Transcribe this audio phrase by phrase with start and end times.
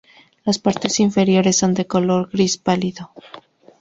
[0.45, 3.11] Las partes inferiores son de color gris pálido.